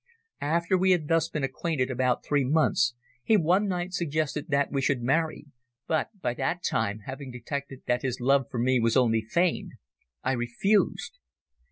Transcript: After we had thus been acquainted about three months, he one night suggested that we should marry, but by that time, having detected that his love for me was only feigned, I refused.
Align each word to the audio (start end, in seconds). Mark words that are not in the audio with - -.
After 0.39 0.79
we 0.79 0.89
had 0.93 1.07
thus 1.07 1.29
been 1.29 1.43
acquainted 1.43 1.91
about 1.91 2.25
three 2.25 2.43
months, 2.43 2.95
he 3.23 3.37
one 3.37 3.67
night 3.67 3.93
suggested 3.93 4.47
that 4.47 4.71
we 4.71 4.81
should 4.81 5.03
marry, 5.03 5.45
but 5.85 6.09
by 6.21 6.33
that 6.33 6.63
time, 6.63 7.01
having 7.05 7.29
detected 7.29 7.83
that 7.85 8.01
his 8.01 8.19
love 8.19 8.45
for 8.49 8.57
me 8.57 8.79
was 8.79 8.97
only 8.97 9.21
feigned, 9.21 9.73
I 10.23 10.31
refused. 10.31 11.19